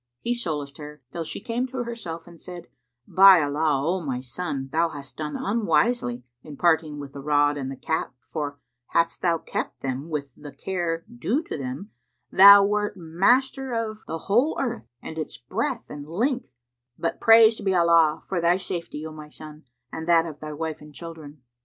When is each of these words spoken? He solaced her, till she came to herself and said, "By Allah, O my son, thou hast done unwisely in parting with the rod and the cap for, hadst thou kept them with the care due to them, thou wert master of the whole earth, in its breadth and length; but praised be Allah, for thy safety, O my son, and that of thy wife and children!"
He 0.19 0.33
solaced 0.33 0.79
her, 0.79 1.03
till 1.11 1.23
she 1.23 1.39
came 1.39 1.67
to 1.67 1.83
herself 1.83 2.25
and 2.25 2.41
said, 2.41 2.65
"By 3.07 3.39
Allah, 3.39 3.85
O 3.85 4.01
my 4.01 4.19
son, 4.19 4.69
thou 4.71 4.89
hast 4.89 5.15
done 5.17 5.35
unwisely 5.37 6.23
in 6.41 6.57
parting 6.57 6.97
with 6.99 7.13
the 7.13 7.19
rod 7.19 7.55
and 7.55 7.69
the 7.69 7.75
cap 7.75 8.15
for, 8.17 8.57
hadst 8.93 9.21
thou 9.21 9.37
kept 9.37 9.81
them 9.81 10.09
with 10.09 10.31
the 10.35 10.51
care 10.53 11.05
due 11.07 11.43
to 11.43 11.55
them, 11.55 11.91
thou 12.31 12.63
wert 12.65 12.97
master 12.97 13.73
of 13.73 14.03
the 14.07 14.17
whole 14.17 14.57
earth, 14.59 14.87
in 15.03 15.19
its 15.19 15.37
breadth 15.37 15.87
and 15.87 16.07
length; 16.07 16.49
but 16.97 17.21
praised 17.21 17.63
be 17.63 17.75
Allah, 17.75 18.23
for 18.27 18.41
thy 18.41 18.57
safety, 18.57 19.05
O 19.05 19.11
my 19.11 19.29
son, 19.29 19.65
and 19.91 20.07
that 20.07 20.25
of 20.25 20.39
thy 20.39 20.51
wife 20.51 20.81
and 20.81 20.95
children!" 20.95 21.43